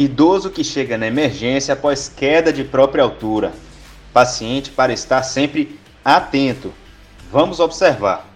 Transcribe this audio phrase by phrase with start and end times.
[0.00, 3.52] Idoso que chega na emergência após queda de própria altura.
[4.14, 6.72] Paciente para estar sempre atento.
[7.30, 8.26] Vamos observar.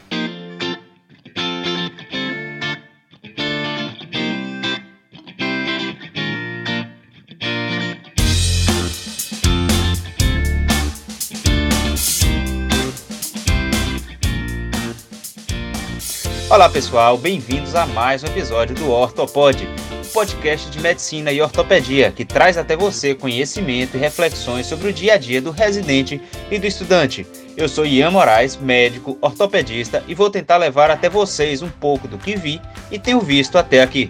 [16.51, 19.67] Olá pessoal, bem-vindos a mais um episódio do Ortopod,
[20.15, 25.15] podcast de medicina e ortopedia que traz até você conhecimento e reflexões sobre o dia
[25.15, 27.27] a dia do residente e do estudante.
[27.57, 32.17] Eu sou Ian Moraes, médico, ortopedista e vou tentar levar até vocês um pouco do
[32.17, 34.09] que vi e tenho visto até aqui.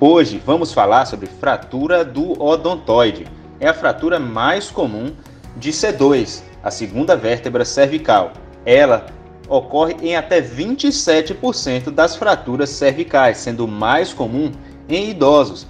[0.00, 3.41] Hoje vamos falar sobre fratura do odontoide.
[3.62, 5.14] É a fratura mais comum
[5.56, 8.32] de C2, a segunda vértebra cervical.
[8.66, 9.06] Ela
[9.48, 14.50] ocorre em até 27% das fraturas cervicais, sendo mais comum
[14.88, 15.66] em idosos.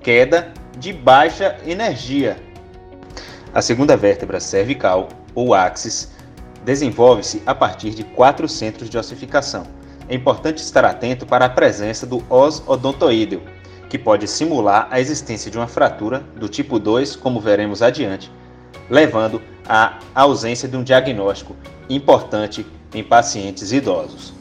[0.00, 2.36] Queda de baixa energia.
[3.52, 6.12] A segunda vértebra cervical, ou axis,
[6.64, 9.64] desenvolve-se a partir de quatro centros de ossificação
[10.10, 13.42] é importante estar atento para a presença do os odontoídeo,
[13.90, 18.30] que pode simular a existência de uma fratura do tipo 2, como veremos adiante,
[18.88, 21.56] levando à ausência de um diagnóstico
[21.88, 24.32] importante em pacientes idosos.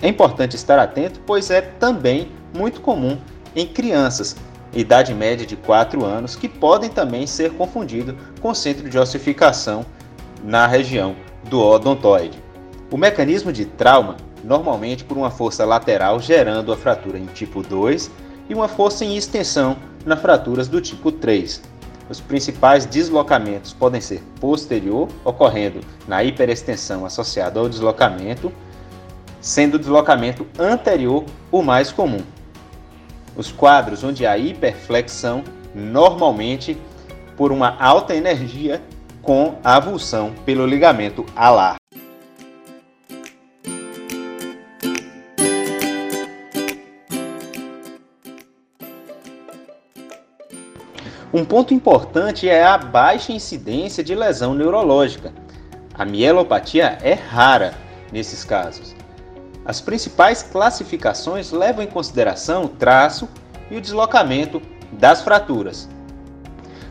[0.00, 3.18] É importante estar atento, pois é também muito comum
[3.54, 4.36] em crianças,
[4.72, 9.84] idade média de 4 anos, que podem também ser confundidos com centro de ossificação
[10.44, 11.16] na região
[11.50, 12.40] do odontoide.
[12.92, 18.10] O mecanismo de trauma normalmente por uma força lateral gerando a fratura em tipo 2
[18.48, 21.62] e uma força em extensão nas fraturas do tipo 3.
[22.08, 28.52] Os principais deslocamentos podem ser posterior, ocorrendo na hiperextensão associada ao deslocamento,
[29.40, 32.20] sendo o deslocamento anterior o mais comum.
[33.34, 35.42] Os quadros onde há hiperflexão,
[35.74, 36.76] normalmente
[37.36, 38.82] por uma alta energia
[39.22, 41.81] com avulsão pelo ligamento alar.
[51.34, 55.32] Um ponto importante é a baixa incidência de lesão neurológica.
[55.94, 57.72] A mielopatia é rara
[58.12, 58.94] nesses casos.
[59.64, 63.30] As principais classificações levam em consideração o traço
[63.70, 64.60] e o deslocamento
[64.92, 65.88] das fraturas.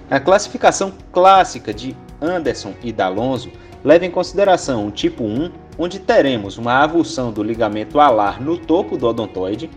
[0.10, 3.52] A classificação clássica de Anderson e D'Alonso
[3.84, 8.98] leva em consideração o tipo 1, onde teremos uma avulsão do ligamento alar no topo
[8.98, 9.70] do odontoide.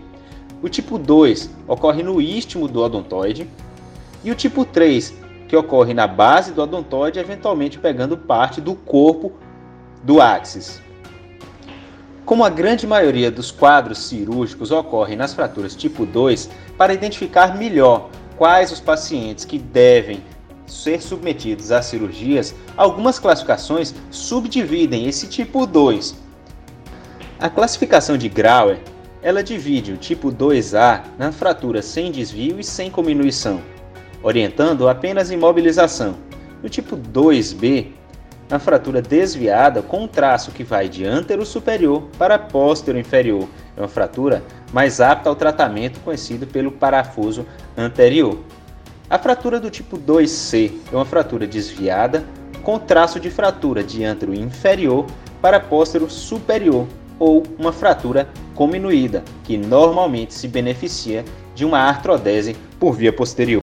[0.63, 3.47] O tipo 2 ocorre no istmo do odontoide
[4.25, 5.15] e o tipo 3,
[5.47, 9.33] que ocorre na base do odontoide, eventualmente pegando parte do corpo
[10.03, 10.83] do axis.
[12.25, 16.49] Como a grande maioria dos quadros cirúrgicos ocorre nas fraturas tipo 2,
[16.79, 18.09] para identificar melhor
[18.39, 20.25] quais os pacientes que devem
[20.67, 26.15] ser submetidos a cirurgias, algumas classificações subdividem esse tipo 2.
[27.39, 28.79] A classificação de Grauer,
[29.23, 33.61] ela divide o tipo 2A na fratura sem desvio e sem cominuição
[34.25, 36.17] orientando apenas imobilização.
[36.63, 37.89] No tipo 2B,
[38.51, 43.47] a fratura desviada com um traço que vai de antero superior para póstero inferior.
[43.77, 44.43] É uma fratura
[44.73, 47.47] mais apta ao tratamento conhecido pelo parafuso
[47.77, 48.39] anterior.
[49.09, 52.25] A fratura do tipo 2C é uma fratura desviada
[52.63, 55.07] com traço de fratura de antero inferior
[55.43, 56.87] para póstero superior
[57.19, 61.25] ou uma fratura cominuída, que normalmente se beneficia
[61.55, 63.64] de uma artrodese por via posterior.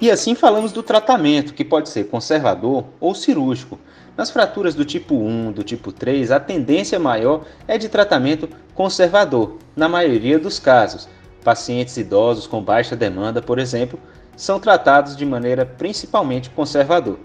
[0.00, 3.80] E assim falamos do tratamento, que pode ser conservador ou cirúrgico.
[4.16, 9.58] Nas fraturas do tipo 1, do tipo 3, a tendência maior é de tratamento conservador,
[9.74, 11.08] na maioria dos casos.
[11.42, 13.98] Pacientes idosos com baixa demanda, por exemplo,
[14.36, 17.18] são tratados de maneira principalmente conservador,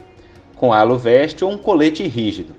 [0.55, 2.55] com halo veste ou um colete rígido.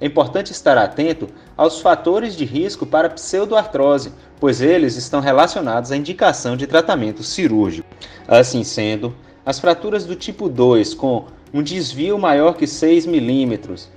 [0.00, 1.26] É importante estar atento
[1.56, 7.88] aos fatores de risco para pseudoartrose, pois eles estão relacionados à indicação de tratamento cirúrgico.
[8.28, 9.14] Assim sendo,
[9.46, 13.88] as fraturas do tipo 2, com um desvio maior que 6 milímetros,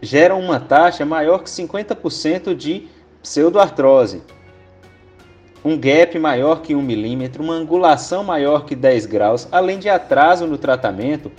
[0.00, 2.86] geram uma taxa maior que 50% de
[3.20, 4.22] pseudoartrose.
[5.64, 10.46] Um gap maior que 1 milímetro, uma angulação maior que 10 graus, além de atraso
[10.46, 11.32] no tratamento,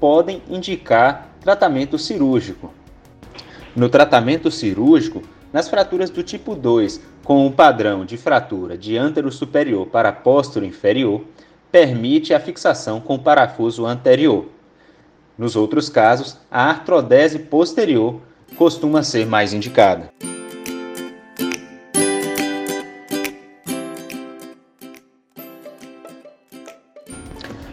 [0.00, 2.74] podem indicar tratamento cirúrgico.
[3.76, 9.32] No tratamento cirúrgico, Nas fraturas do tipo 2, com o padrão de fratura de ântero
[9.32, 11.24] superior para póstero inferior,
[11.70, 14.46] permite a fixação com o parafuso anterior.
[15.38, 18.20] Nos outros casos, a artrodese posterior
[18.56, 20.10] costuma ser mais indicada.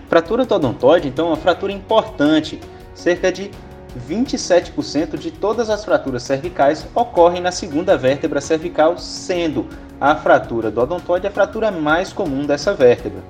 [0.07, 2.59] Fratura do odontoide, então, é uma fratura importante.
[2.95, 3.51] Cerca de
[4.07, 9.67] 27% de todas as fraturas cervicais ocorrem na segunda vértebra cervical, sendo
[9.99, 13.21] a fratura do odontoide a fratura mais comum dessa vértebra.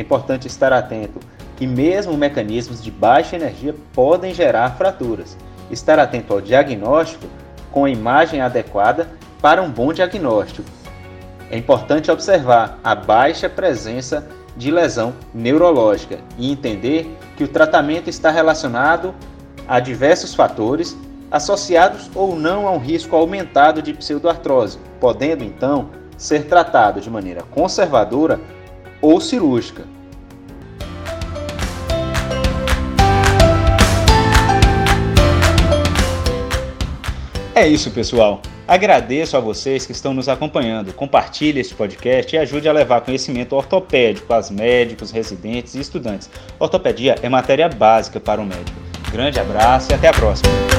[0.00, 1.20] É importante estar atento
[1.58, 5.36] que mesmo mecanismos de baixa energia podem gerar fraturas.
[5.70, 7.26] Estar atento ao diagnóstico
[7.70, 9.10] com a imagem adequada
[9.42, 10.66] para um bom diagnóstico.
[11.50, 14.26] É importante observar a baixa presença
[14.56, 19.14] de lesão neurológica e entender que o tratamento está relacionado
[19.68, 20.96] a diversos fatores
[21.30, 27.42] associados ou não a um risco aumentado de pseudoartrose, podendo então ser tratado de maneira
[27.50, 28.40] conservadora
[29.00, 29.84] ou cirúrgica.
[37.54, 38.40] É isso, pessoal.
[38.66, 40.92] Agradeço a vocês que estão nos acompanhando.
[40.94, 46.30] Compartilhe este podcast e ajude a levar conhecimento ortopédico aos médicos, residentes e estudantes.
[46.58, 48.78] Ortopedia é matéria básica para o médico.
[49.10, 50.69] Grande abraço e até a próxima.